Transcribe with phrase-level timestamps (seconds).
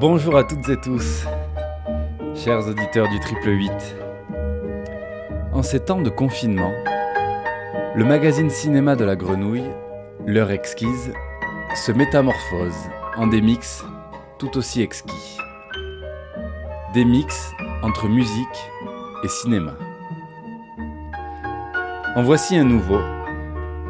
[0.00, 1.24] Bonjour à toutes et tous,
[2.36, 3.72] chers auditeurs du Triple 8.
[5.52, 6.72] En ces temps de confinement,
[7.96, 9.68] le magazine cinéma de la grenouille,
[10.24, 11.12] L'heure exquise,
[11.74, 12.76] se métamorphose
[13.16, 13.84] en des mix
[14.38, 15.36] tout aussi exquis.
[16.94, 17.50] Des mix
[17.82, 18.70] entre musique
[19.24, 19.74] et cinéma.
[22.14, 23.00] En voici un nouveau,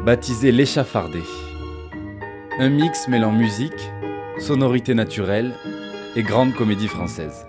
[0.03, 1.21] baptisé L'échaffardé.
[2.57, 3.91] Un mix mêlant musique,
[4.39, 5.53] sonorité naturelle
[6.15, 7.47] et grande comédie française.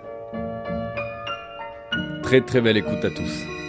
[2.23, 3.60] Très très belle écoute à tous.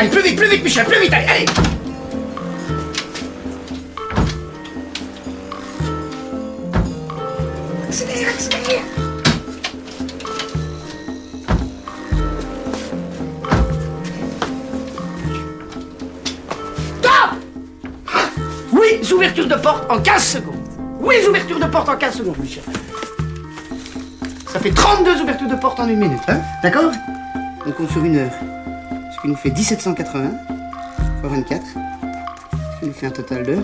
[0.00, 1.44] Allez, plus vite, plus vite, Michel, plus vite, allez, allez
[7.86, 8.80] Accélère, accélère
[17.02, 17.12] Top
[18.72, 20.54] Oui, ouverture de porte en 15 secondes.
[21.02, 22.62] Oui, ouverture de porte en 15 secondes, Michel.
[24.50, 26.90] Ça fait 32 ouvertures de porte en une minute, hein D'accord?
[27.66, 28.59] On compte sur une heure.
[29.20, 30.30] Qui nous fait 1780
[31.20, 31.62] fois 24.
[31.62, 33.58] Ce qui nous fait un total de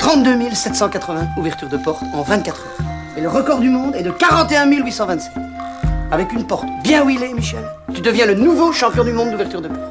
[0.00, 2.86] 32 780 ouvertures de porte en 24 heures.
[3.16, 5.32] Et le record du monde est de 41 827.
[6.10, 9.68] Avec une porte bien huilée, Michel, tu deviens le nouveau champion du monde d'ouverture de
[9.68, 9.81] porte.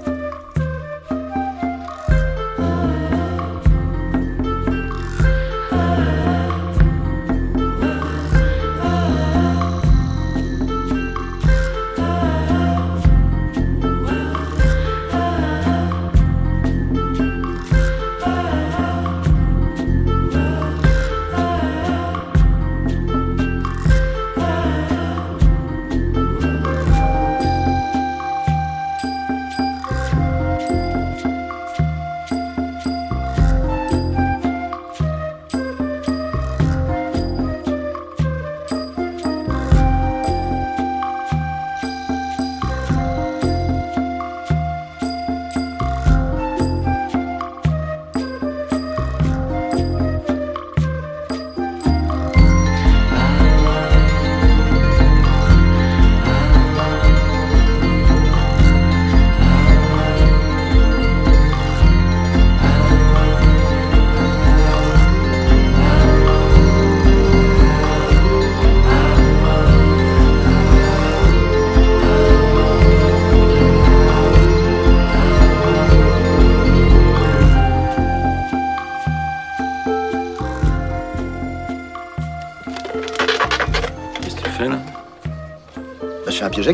[86.63, 86.69] Je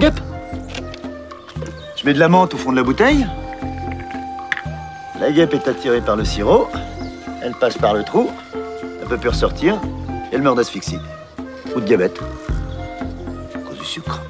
[2.06, 3.25] mets de la menthe au fond de la bouteille.
[5.20, 6.68] La guêpe est attirée par le sirop.
[7.42, 8.30] Elle passe par le trou.
[9.02, 9.80] Elle peut plus ressortir.
[10.34, 11.00] Elle meurt d'asphyxie.
[11.74, 12.20] Ou de diabète.
[13.56, 14.22] À cause du sucre.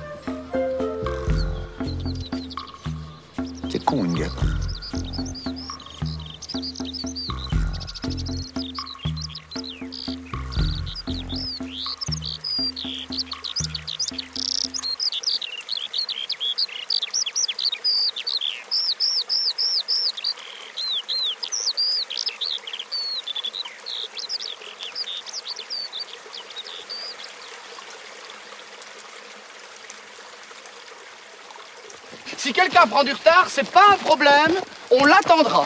[32.47, 34.53] Si quelqu'un prend du retard, c'est pas un problème,
[34.89, 35.65] on l'attendra.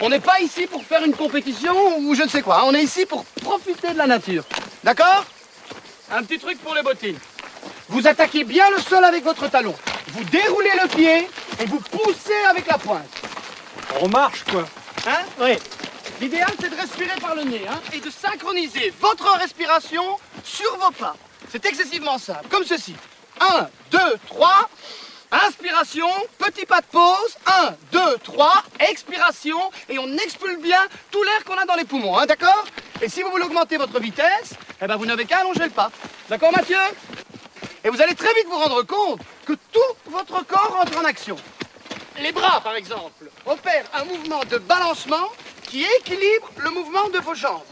[0.00, 2.64] On n'est pas ici pour faire une compétition ou je ne sais quoi, hein.
[2.64, 4.42] on est ici pour profiter de la nature.
[4.82, 5.26] D'accord?
[6.10, 7.18] Un petit truc pour les bottines.
[7.90, 9.74] Vous attaquez bien le sol avec votre talon.
[10.14, 11.28] Vous déroulez le pied
[11.60, 13.12] et vous poussez avec la pointe.
[14.00, 14.64] On marche quoi
[15.06, 15.26] Hein?
[15.38, 15.58] Oui.
[16.18, 20.92] L'idéal, c'est de respirer par le nez hein, et de synchroniser votre respiration sur vos
[20.92, 21.14] pas.
[21.50, 22.94] C'est excessivement simple, comme ceci.
[23.38, 24.70] 1, 2, 3.
[25.32, 27.36] Inspiration, petit pas de pause.
[27.46, 28.64] 1, 2, 3.
[28.90, 29.58] Expiration.
[29.88, 30.80] Et on expulse bien
[31.10, 32.64] tout l'air qu'on a dans les poumons, hein, d'accord?
[33.00, 34.52] Et si vous voulez augmenter votre vitesse,
[34.82, 35.90] eh ben vous n'avez qu'à allonger le pas.
[36.28, 36.76] D'accord, Mathieu?
[37.82, 41.36] Et vous allez très vite vous rendre compte que tout votre corps entre en action.
[42.20, 45.30] Les bras, par exemple, opèrent un mouvement de balancement
[45.62, 47.62] qui équilibre le mouvement de vos jambes.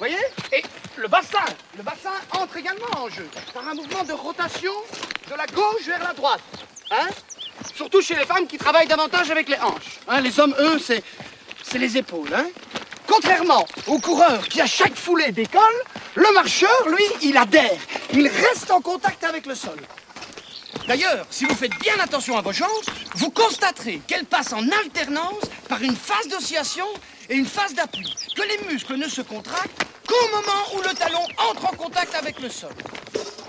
[0.00, 0.16] Voyez
[0.52, 0.62] Et
[0.96, 1.44] le bassin,
[1.76, 4.72] le bassin entre également en jeu par un mouvement de rotation
[5.30, 6.40] de la gauche vers la droite.
[6.90, 7.08] Hein
[7.74, 10.00] Surtout chez les femmes qui travaillent davantage avec les hanches.
[10.08, 11.04] Hein, les hommes, eux, c'est,
[11.62, 12.32] c'est les épaules.
[12.34, 12.46] Hein
[13.06, 15.60] Contrairement au coureur qui à chaque foulée décolle,
[16.14, 17.78] le marcheur, lui, il adhère.
[18.12, 19.78] Il reste en contact avec le sol.
[20.88, 22.68] D'ailleurs, si vous faites bien attention à vos jambes,
[23.16, 26.86] vous constaterez qu'elles passent en alternance par une phase d'oscillation
[27.28, 28.14] et une phase d'appui.
[28.34, 32.40] Que les muscles ne se contractent qu'au moment où le talon entre en contact avec
[32.40, 32.72] le sol.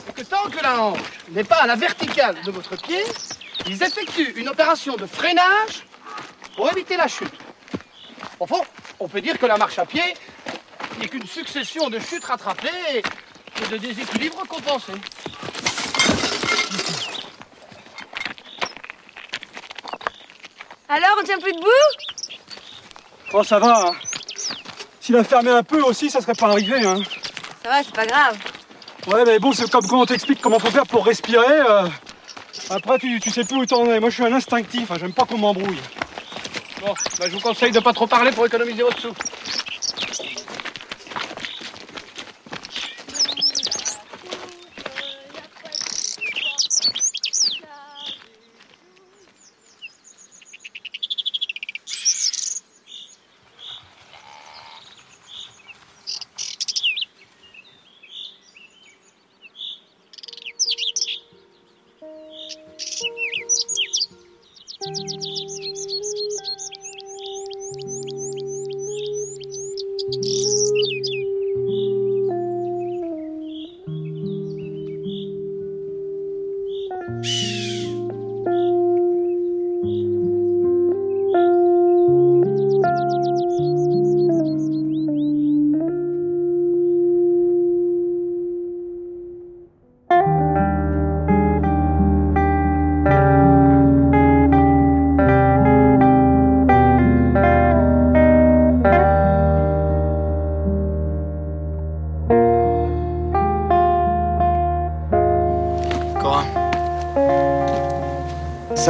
[0.08, 1.00] Et que tant que la hanche
[1.30, 3.04] n'est pas à la verticale de votre pied,
[3.68, 5.86] ils effectuent une opération de freinage
[6.56, 7.34] pour éviter la chute.
[8.40, 8.64] Au fond,
[9.00, 10.04] on peut dire que la marche à pied
[11.00, 14.94] n'est qu'une succession de chutes rattrapées et de déséquilibres compensés.
[20.90, 21.68] Alors, on tient plus debout?
[23.34, 23.88] Oh, ça va.
[23.88, 24.11] Hein.
[25.02, 26.86] S'il a fermé un peu aussi, ça serait pas arrivé.
[26.86, 26.98] Hein.
[27.64, 28.38] Ça va, c'est pas grave.
[29.08, 31.60] Ouais, mais bon, c'est comme quand on t'explique comment faut faire pour respirer.
[31.68, 31.88] euh,
[32.70, 34.00] Après, tu, tu sais plus où t'en es.
[34.00, 34.92] Moi, je suis un instinctif.
[34.92, 35.82] hein, J'aime pas qu'on m'embrouille.
[36.82, 39.12] Bon, bah, je vous conseille de pas trop parler pour économiser votre sou.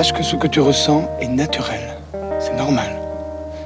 [0.01, 1.95] Sache que ce que tu ressens est naturel.
[2.39, 2.89] C'est normal.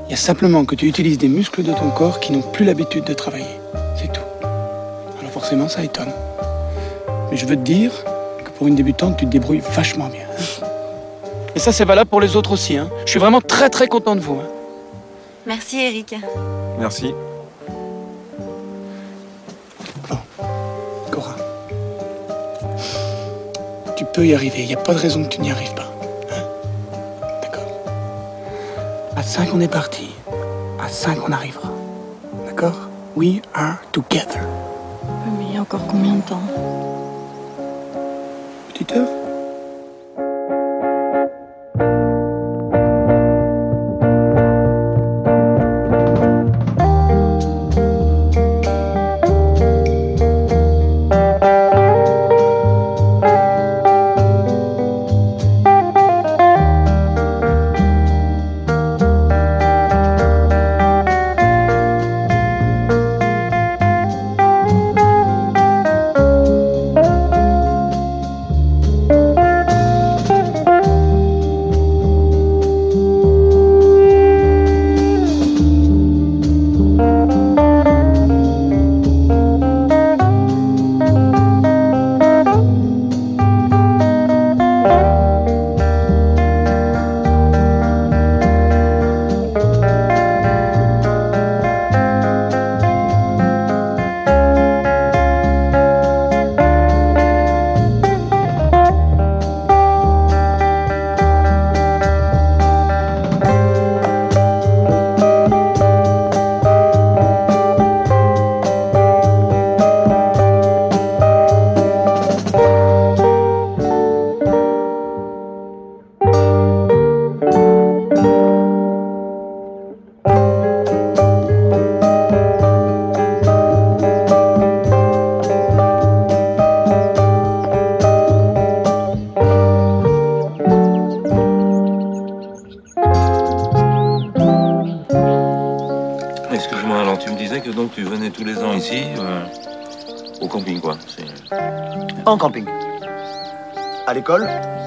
[0.05, 2.65] Il y a simplement que tu utilises des muscles de ton corps qui n'ont plus
[2.65, 3.57] l'habitude de travailler.
[3.95, 4.19] C'est tout.
[4.41, 6.11] Alors forcément, ça étonne.
[7.31, 7.93] Mais je veux te dire
[8.43, 10.25] que pour une débutante, tu te débrouilles vachement bien.
[10.29, 10.65] hein.
[11.55, 12.75] Et ça, c'est valable pour les autres aussi.
[12.75, 12.89] hein.
[13.05, 14.35] Je suis vraiment très très content de vous.
[14.35, 14.49] hein.
[15.47, 16.15] Merci, Eric.
[16.77, 17.13] Merci.
[21.11, 21.35] Cora.
[23.95, 24.63] Tu peux y arriver.
[24.63, 25.84] Il n'y a pas de raison que tu n'y arrives pas.
[29.35, 30.15] 5, on est parti.
[30.79, 31.69] À 5, on arrivera.
[32.45, 32.87] D'accord?
[33.17, 34.39] We are together.
[35.37, 36.41] Mais il y a encore combien de temps?
[38.69, 39.24] Petite heure?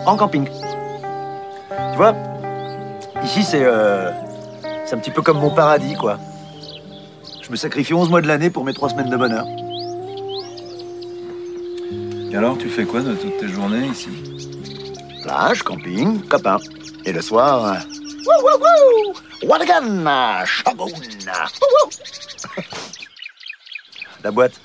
[0.09, 0.49] En camping.
[1.93, 2.15] Tu vois,
[3.23, 4.11] ici c'est euh,
[4.87, 6.19] c'est un petit peu comme mon paradis quoi.
[7.43, 9.47] Je me sacrifie 11 mois de l'année pour mes trois semaines de bonheur.
[12.31, 14.11] Et alors, tu fais quoi de toutes tes journées ici?
[15.23, 16.59] Plage, camping, copains.
[17.07, 17.65] Et le soir...
[17.65, 17.75] euh,
[18.27, 20.05] Wouh, wouh, wouh Wadagan
[20.77, 20.91] wouh.
[24.25, 24.61] La boîte.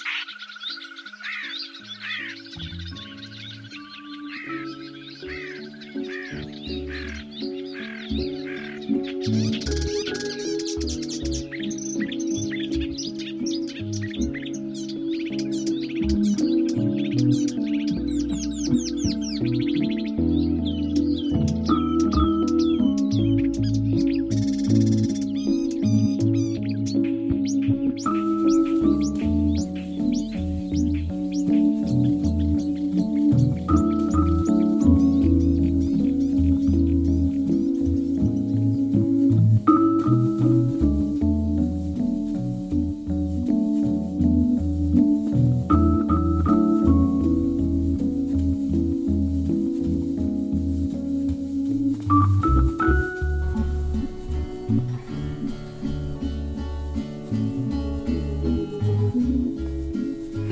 [0.00, 0.45] you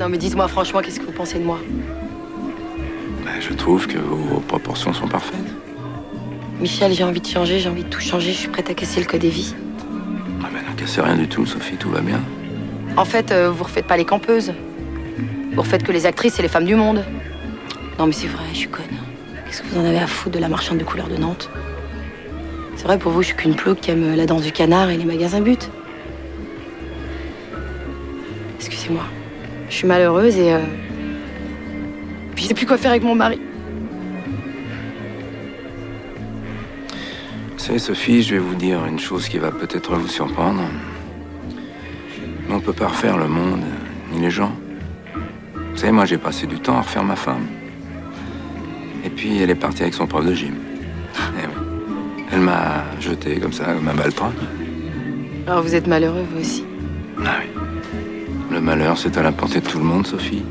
[0.05, 1.59] Non mais dites-moi franchement, qu'est-ce que vous pensez de moi
[3.25, 5.39] Ben, Je trouve que vos proportions sont parfaites.
[6.61, 9.01] Michel, j'ai envie de changer, j'ai envie de tout changer, je suis prête à casser
[9.01, 9.55] le code des vies.
[10.43, 12.21] Ah ben, ne cassez rien du tout, Sophie, tout va bien.
[12.99, 14.53] En fait, euh, vous refaites pas les campeuses.
[15.55, 17.03] Vous refaites que les actrices et les femmes du monde.
[17.99, 18.85] Non mais c'est vrai, je suis conne.
[19.47, 21.49] Qu'est-ce que vous en avez à foutre de la marchande de couleur de Nantes?
[22.77, 24.99] C'est vrai, pour vous, je suis qu'une plouc qui aime la danse du canard et
[24.99, 25.71] les magasins but.
[28.59, 29.05] Excusez-moi.
[29.75, 30.55] Je suis malheureuse et...
[30.55, 30.61] Euh...
[32.37, 33.41] Puis je sais plus quoi faire avec mon mari.
[37.53, 40.63] Vous savez, Sophie, je vais vous dire une chose qui va peut-être vous surprendre.
[42.47, 43.65] Mais on peut pas refaire le monde,
[44.13, 44.53] ni les gens.
[45.57, 47.49] Vous savez, moi, j'ai passé du temps à refaire ma femme.
[49.05, 50.55] Et puis, elle est partie avec son prof de gym.
[51.17, 51.65] Eh oui.
[52.31, 54.31] Elle m'a jeté comme ça, comme un baltron.
[55.49, 56.65] Alors vous êtes malheureux, vous aussi.
[57.27, 57.64] Ah oui.
[58.65, 60.43] Malheur, c'est à la portée de tout le monde, Sophie.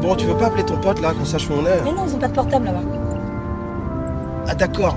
[0.00, 2.18] Peux pas appeler ton pote là qu'on sache où on est Mais non, ils ont
[2.18, 2.80] pas de portable là-bas.
[4.48, 4.96] Ah d'accord.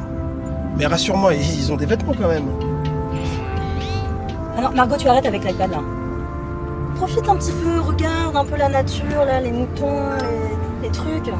[0.77, 2.45] Mais rassure-moi, ils ils ont des vêtements quand même.
[4.57, 5.79] Ah non, Margot, tu arrêtes avec l'iPad là.
[6.95, 10.09] Profite un petit peu, regarde un peu la nature, là, les moutons,
[10.81, 11.31] les, les trucs.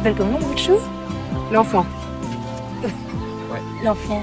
[0.00, 0.78] S'appelle comment, Bouchou?
[1.52, 1.84] L'enfant.
[3.84, 4.22] L'enfant.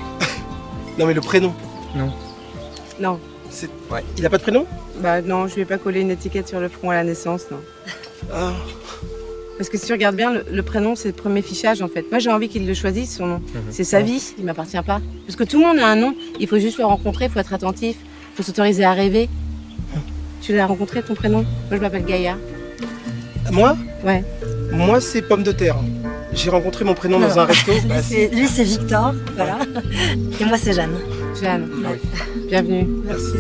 [0.97, 1.53] Non mais le prénom.
[2.99, 3.19] Non.
[3.51, 3.69] C'est.
[3.91, 4.03] Ouais.
[4.17, 4.65] Il a pas de prénom?
[5.01, 7.59] Bah non, je vais pas coller une étiquette sur le front à la naissance, non.
[8.33, 8.53] Ah.
[9.59, 12.05] Parce que si tu regardes bien, le, le prénom, c'est le premier fichage en fait.
[12.09, 13.41] Moi, j'ai envie qu'il le choisisse, son nom.
[13.69, 14.99] C'est sa vie, il m'appartient pas.
[15.27, 17.39] Parce que tout le monde a un nom, il faut juste le rencontrer, il faut
[17.39, 19.29] être attentif, il faut s'autoriser à rêver.
[20.41, 21.43] Tu l'as rencontré, ton prénom?
[21.69, 22.35] Moi, je m'appelle Gaïa.
[23.51, 23.77] Moi?
[24.03, 24.23] Ouais.
[24.71, 25.77] Moi c'est pomme de terre.
[26.33, 27.71] J'ai rencontré mon prénom dans un resto.
[27.81, 29.59] Lui, Bah, c'est- Lui, c'est Victor, voilà.
[30.39, 30.95] Et moi, c'est Jeanne.
[31.41, 31.67] Jeanne,
[32.47, 32.87] bienvenue.
[33.05, 33.33] Merci.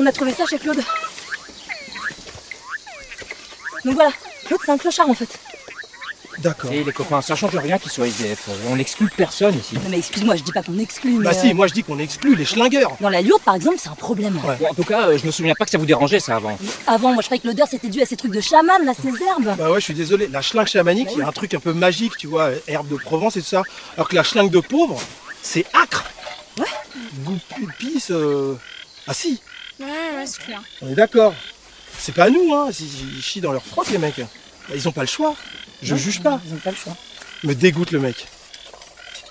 [0.00, 0.82] On a trouvé ça chez Claude.
[3.84, 4.10] Donc voilà,
[4.46, 5.28] Claude, c'est un clochard en fait.
[6.38, 6.72] D'accord.
[6.72, 8.48] Et les copains, ça change rien qu'ils soient SDF.
[8.70, 9.74] On n'exclut personne ici.
[9.74, 11.24] Non mais excuse-moi, je dis pas qu'on exclut, mais...
[11.24, 12.96] Bah si, moi je dis qu'on exclut les schlingueurs.
[13.00, 14.40] Dans la Lyourde, par exemple, c'est un problème.
[14.58, 16.56] Bon, en tout cas, euh, je me souviens pas que ça vous dérangeait ça avant.
[16.86, 19.08] Avant, moi je croyais que l'odeur c'était dû à ces trucs de chaman, là, ces
[19.22, 19.54] herbes.
[19.58, 20.28] Bah ouais, je suis désolé.
[20.28, 22.96] La schlingue chamanique, il y a un truc un peu magique, tu vois, herbe de
[22.96, 23.62] Provence et tout ça.
[23.96, 24.98] Alors que la schlingue de pauvre,
[25.42, 26.04] c'est acre.
[26.58, 26.64] Ouais.
[27.24, 28.10] Goût de pisse.
[28.12, 28.54] euh,
[29.06, 29.40] Ah si,
[30.82, 31.34] On est d'accord.
[31.98, 32.70] C'est pas à nous, hein.
[32.78, 34.20] Ils chient dans leur frotte, les mecs.
[34.74, 35.34] Ils ont pas le choix.
[35.82, 36.40] Je juge pas.
[36.46, 36.96] Ils ont pas le choix.
[37.44, 38.26] Me dégoûte le mec.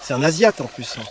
[0.02, 0.95] C'est un asiate en plus.
[0.99, 1.04] hein.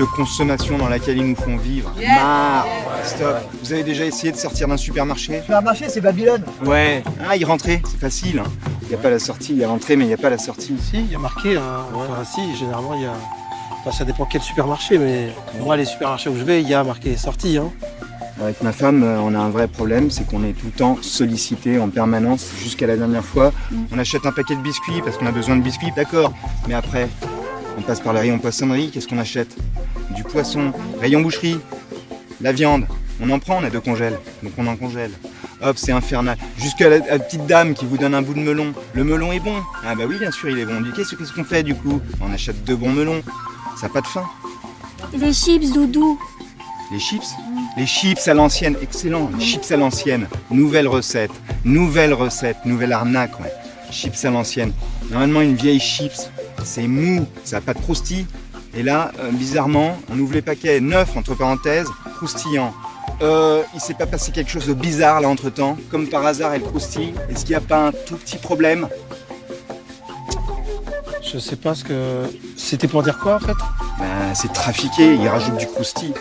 [0.00, 1.92] De consommation dans laquelle ils nous font vivre.
[1.98, 2.14] Yeah.
[2.14, 2.66] Marre
[3.04, 5.40] Stop Vous avez déjà essayé de sortir d'un supermarché?
[5.40, 6.42] Supermarché, c'est Babylone.
[6.64, 7.02] Ouais.
[7.28, 8.42] Ah, y rentrer, c'est facile.
[8.82, 10.30] Il n'y a pas la sortie, il y a l'entrée, mais il n'y a pas
[10.30, 10.74] la sortie.
[10.80, 11.56] Si, il y a marqué.
[11.56, 11.84] Hein.
[11.94, 13.12] Enfin, si, généralement, il y a.
[13.80, 15.28] Enfin, ça dépend quel supermarché, mais
[15.60, 17.58] moi, les supermarchés où je vais, il y a marqué sortie.
[17.58, 17.70] Hein.
[18.40, 20.96] Avec ma femme, euh, on a un vrai problème, c'est qu'on est tout le temps
[21.02, 22.46] sollicité en permanence.
[22.62, 23.52] Jusqu'à la dernière fois,
[23.92, 26.32] on achète un paquet de biscuits parce qu'on a besoin de biscuits, d'accord.
[26.66, 27.10] Mais après,
[27.76, 29.56] on passe par les rayons poissonnerie, qu'est-ce qu'on achète?
[30.14, 31.58] Du poisson, rayon boucherie,
[32.40, 32.86] la viande.
[33.22, 35.12] On en prend, on a deux congèles, donc on en congèle.
[35.62, 36.38] Hop, c'est infernal.
[36.56, 38.72] Jusqu'à la, la petite dame qui vous donne un bout de melon.
[38.94, 39.56] Le melon est bon.
[39.84, 40.82] Ah bah oui, bien sûr, il est bon.
[40.96, 42.00] Qu'est-ce qu'on fait du coup?
[42.20, 43.22] On achète deux bons melons.
[43.76, 44.24] Ça n'a pas de fin.
[45.12, 46.18] Les chips, Doudou.
[46.90, 47.34] Les chips?
[47.76, 49.30] Les chips à l'ancienne, excellent.
[49.38, 50.26] Les chips à l'ancienne.
[50.50, 51.30] Nouvelle recette.
[51.64, 52.56] Nouvelle recette.
[52.64, 53.52] Nouvelle arnaque, ouais.
[53.90, 54.72] Chips à l'ancienne.
[55.10, 56.30] Normalement, une vieille chips,
[56.64, 58.26] c'est mou, ça n'a pas de croustille.
[58.74, 62.72] Et là, euh, bizarrement, on ouvre les paquets neufs, entre parenthèses, croustillant.
[63.22, 66.54] Euh, il s'est pas passé quelque chose de bizarre là entre temps Comme par hasard,
[66.54, 67.12] elle croustille.
[67.28, 68.88] Est-ce qu'il n'y a pas un tout petit problème?
[71.22, 72.22] Je sais pas ce que.
[72.56, 73.56] C'était pour dire quoi en fait?
[73.98, 76.14] Ben, c'est trafiqué, il rajoute du croustille.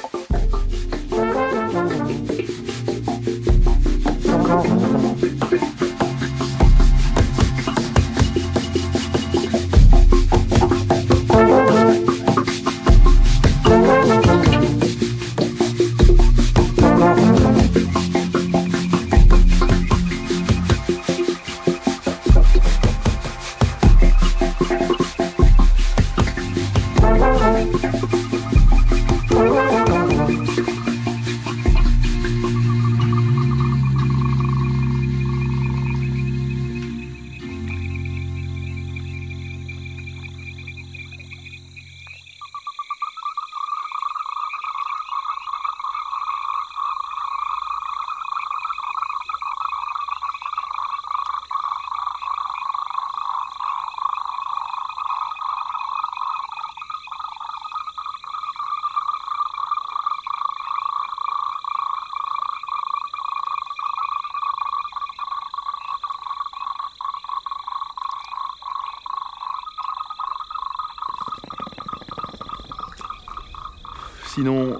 [74.39, 74.77] Sinon,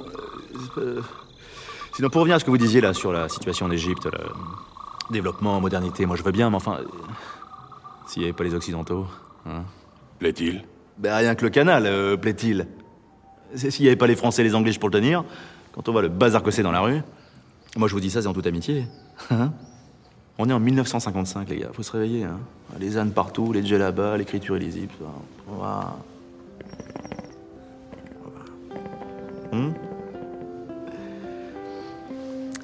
[0.78, 1.02] euh,
[1.93, 5.12] sinon, pour revenir à ce que vous disiez là sur la situation en Égypte, le
[5.12, 6.86] développement, modernité, moi je veux bien, mais enfin, euh,
[8.08, 9.06] s'il n'y avait pas les Occidentaux,
[9.45, 9.63] hein
[10.17, 10.63] Plaît-il?
[10.98, 12.67] Ben rien que le canal, euh, plaît-il?
[13.54, 15.26] S'il n'y avait pas les Français et les Anglais pour le tenir,
[15.74, 17.02] quand on voit le bazar que c'est dans la rue,
[17.76, 18.86] moi je vous dis ça, c'est en toute amitié.
[19.30, 19.52] Hein
[20.38, 22.24] on est en 1955, les gars, faut se réveiller.
[22.24, 22.39] Hein.
[22.80, 24.93] Les ânes partout, les djellabas, l'écriture illisible.
[29.52, 29.66] Voilà.
[29.66, 29.74] Hmm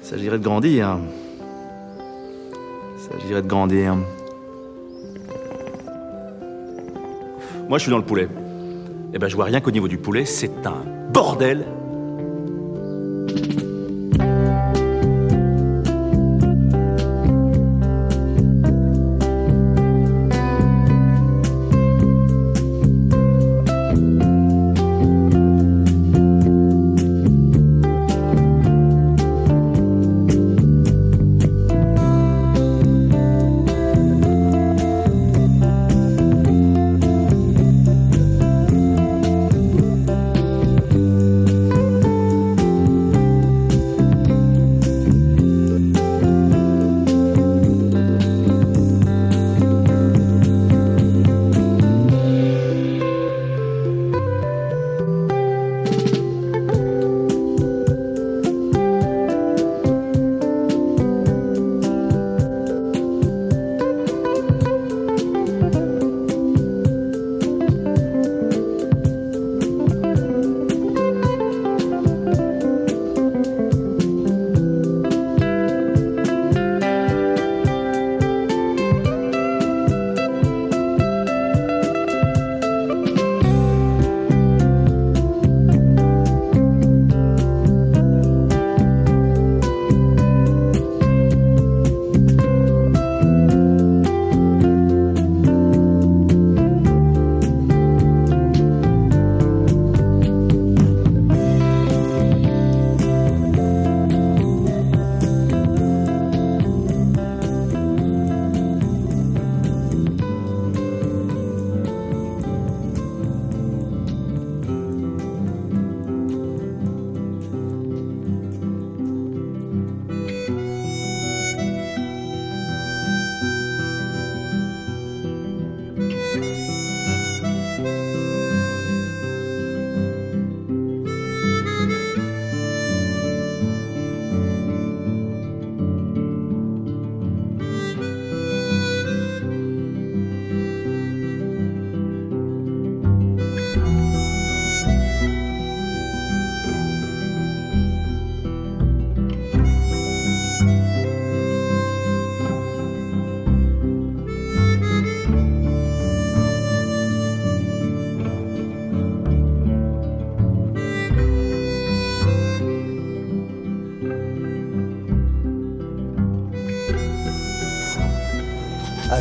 [0.02, 0.98] S'agirait de grandir.
[2.98, 3.96] S'agirait de grandir.
[7.68, 8.28] Moi, je suis dans le poulet.
[9.12, 11.66] Eh ben, je vois rien qu'au niveau du poulet, c'est un bordel.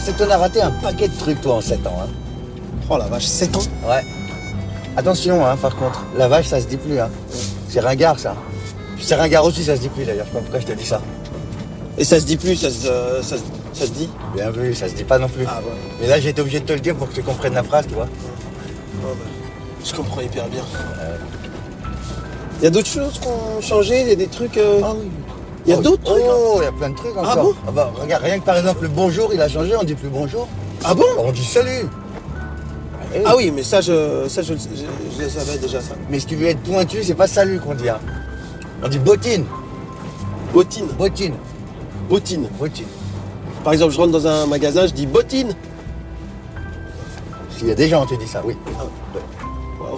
[0.05, 1.97] C'est que t'en as raté un paquet de trucs, toi, en 7 ans.
[2.03, 2.09] Hein.
[2.89, 3.59] Oh la vache, 7 ans?
[3.87, 4.03] Ouais.
[4.95, 6.99] Attention, hein, par contre, la vache, ça se dit plus.
[6.99, 7.09] Hein.
[7.69, 8.35] C'est ringard, ça.
[9.01, 10.25] C'est ringard aussi, ça se dit plus, d'ailleurs.
[10.27, 11.01] Je sais pas pourquoi je te dis ça.
[11.97, 14.09] Et ça se dit plus, ça se, euh, ça, se- ça se dit?
[14.35, 15.45] Bien vu, ça se dit pas non plus.
[15.47, 15.71] Ah ouais.
[16.01, 17.85] Mais là, j'ai été obligé de te le dire pour que tu comprennes la phrase,
[17.87, 18.07] tu vois.
[19.01, 19.25] Oh, bah,
[19.83, 20.63] je comprends hyper bien.
[22.59, 24.57] Il y a d'autres choses qui ont changé, il y a des trucs.
[24.57, 25.09] euh, Ah oui.
[25.65, 26.23] Il y a Oh, d'autres trucs.
[26.23, 26.27] hein.
[26.35, 27.31] Oh, il y a plein de trucs encore.
[27.31, 29.95] Ah bon bah, regarde, rien que par exemple, le bonjour, il a changé, on dit
[29.95, 30.47] plus bonjour.
[30.83, 31.87] Ah bon On dit salut.
[33.25, 34.53] Ah oui, mais ça, je, ça je,
[35.29, 35.95] savais déjà, ça.
[36.09, 37.87] Mais si tu veux être pointu, c'est pas salut qu'on dit.
[37.89, 37.99] hein.
[38.83, 39.45] On dit bottine.
[40.53, 40.87] Bottine.
[40.97, 41.33] Bottine.
[42.09, 42.47] Bottine.
[42.59, 42.87] Bottine.
[43.63, 45.53] Par exemple, je rentre dans un magasin, je dis bottine.
[47.57, 48.55] S'il y a des gens, on te dit ça, oui.
[49.79, 49.97] Waouh.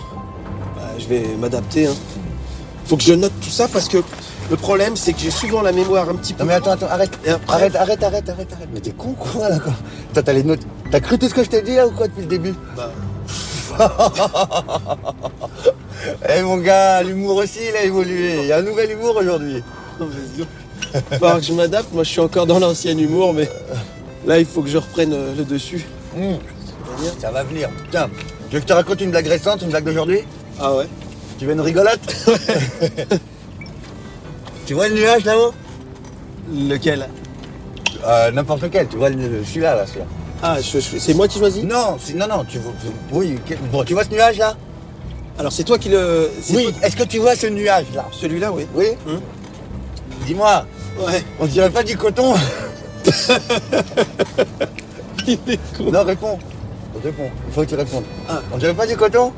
[0.75, 1.87] Bah, je vais m'adapter.
[1.87, 1.95] Hein.
[2.85, 3.97] Faut que je note tout ça parce que
[4.49, 6.43] le problème, c'est que j'ai souvent la mémoire un petit peu.
[6.43, 7.11] Non mais attends, attends, arrête.
[7.27, 8.69] Après- Arrête, arrête, arrête, arrête, arrête.
[8.73, 9.73] Mais t'es con quoi là quoi
[10.13, 10.61] t'as les notes.
[10.91, 12.91] T'as cru tout ce que je t'ai dit là ou quoi depuis le début Bah.
[16.35, 18.39] Eh mon gars, l'humour aussi il a évolué.
[18.41, 19.63] Il y a un nouvel humour aujourd'hui.
[19.99, 21.91] Que je m'adapte.
[21.93, 23.49] Moi, je suis encore dans l'ancien humour, mais
[24.25, 25.85] là, il faut que je reprenne euh, le dessus.
[26.15, 26.37] Hum,
[27.19, 27.69] Ça va venir.
[27.91, 28.09] Tiens,
[28.49, 30.21] tu veux que je te raconte une blague récente, une blague d'aujourd'hui
[30.59, 30.87] Ah ouais
[31.37, 31.99] Tu veux une rigolote
[34.67, 35.53] Tu vois le nuage là-haut?
[36.53, 37.07] Lequel?
[38.05, 40.05] Euh, N'importe lequel, tu vois le- celui-là là, celui-là.
[40.43, 41.63] Ah, je- je- c'est moi qui choisis?
[41.63, 42.73] Non, c'est- non, non, tu vois.
[43.11, 44.55] Oui, que- bon, tu vois ce nuage là?
[45.39, 46.29] Alors, c'est toi qui le.
[46.41, 48.05] c'est Oui, toi- est-ce que tu vois ce nuage là?
[48.11, 48.67] Celui-là, oui.
[48.75, 48.87] Oui?
[49.07, 49.19] Hum.
[50.25, 50.65] Dis-moi,
[50.99, 51.23] Ouais.
[51.39, 52.35] on dirait pas du coton
[55.27, 55.91] Il est con.
[55.91, 56.37] Non, réponds.
[57.03, 58.03] Réponds, il faut que tu répondes.
[58.27, 58.41] Ah.
[58.53, 59.31] On dirait pas du coton?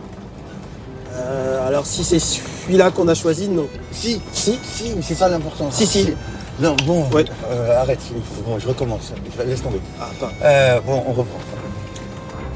[1.20, 3.68] Euh, alors, si c'est celui-là qu'on a choisi, non.
[3.92, 5.70] Si, Si si, mais c'est pas l'important.
[5.72, 6.14] Si, si.
[6.60, 7.26] Non, bon, Ouais.
[7.50, 8.00] euh, arrête,
[8.46, 9.12] bon, je recommence.
[9.46, 9.80] Laisse tomber.
[10.00, 10.32] Ah, pas.
[10.44, 11.40] Euh, bon, on reprend.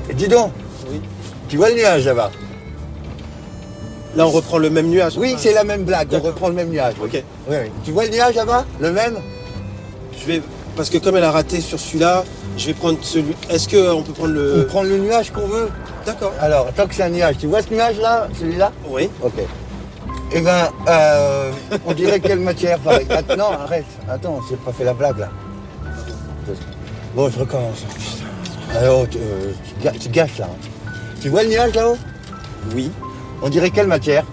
[0.09, 0.51] Et dis donc,
[0.91, 0.99] Oui.
[1.47, 2.31] tu vois le nuage là-bas?
[4.15, 5.13] Là, on reprend le même nuage.
[5.17, 6.93] Oui, c'est la même blague, on reprend le même nuage.
[7.01, 7.09] oui.
[7.13, 7.23] Ok.
[7.49, 7.71] Oui, oui.
[7.83, 8.65] Tu vois le nuage là-bas?
[8.79, 9.17] Le même?
[10.19, 10.41] Je vais.
[10.75, 12.23] Parce que comme elle a raté sur celui-là,
[12.57, 13.33] je vais prendre celui.
[13.49, 14.65] Est-ce qu'on peut prendre On le.
[14.67, 15.69] prend le nuage qu'on veut?
[16.05, 16.33] D'accord.
[16.41, 19.09] Alors, tant que c'est un nuage, tu vois ce nuage là Celui-là Oui.
[19.21, 19.33] Ok.
[20.35, 21.51] Eh ben, euh,
[21.85, 23.05] on dirait quelle matière pareil.
[23.37, 23.85] Non, arrête.
[24.09, 25.29] Attends, j'ai pas fait la blague là.
[27.15, 27.83] Bon, je recommence.
[28.75, 30.47] Alors, tu, euh, tu ga- tu gâches là.
[30.49, 30.91] hein.
[31.21, 31.97] Tu vois le nuage là-haut?
[32.75, 32.91] Oui.
[33.43, 34.23] On dirait quelle matière?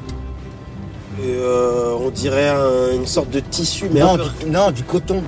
[1.22, 4.70] Et, euh, on dirait un- une sorte de tissu, mais non, un peu- du, non,
[4.70, 5.22] du coton.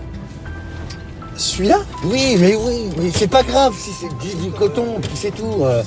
[1.37, 1.81] Celui-là?
[2.05, 5.63] Oui, mais oui, mais c'est pas grave si c'est du, du coton, puis c'est tout.
[5.65, 5.83] euh.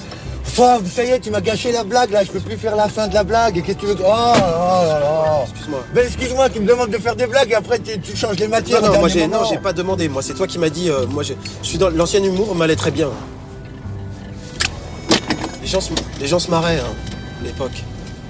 [0.57, 2.87] Enfin, ça y est, tu m'as gâché la blague là, je peux plus faire la
[2.87, 3.57] fin de la blague.
[3.57, 5.83] Et qu'est-ce que tu veux Oh là là là Excuse-moi.
[5.93, 8.47] Ben excuse-moi, tu me demandes de faire des blagues et après tu, tu changes les
[8.47, 8.81] matières.
[8.81, 9.49] Non, non, moi j'ai, non, moment.
[9.51, 10.07] j'ai pas demandé.
[10.07, 10.89] Moi, c'est toi qui m'as dit.
[10.89, 13.09] euh, moi, je suis dans l'ancien humour, m'allait très bien.
[15.61, 15.91] Les gens, se,
[16.21, 16.93] les gens se marraient hein,
[17.41, 17.83] à l'époque,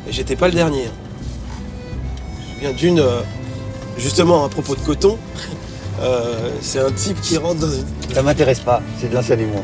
[0.08, 0.86] et j'étais pas le dernier.
[0.86, 3.20] Je me souviens d'une, euh,
[3.98, 5.18] justement à propos de coton.
[6.02, 7.86] euh, c'est un type qui rentre dans une.
[8.14, 9.64] Ça m'intéresse pas, c'est de l'ancien humour.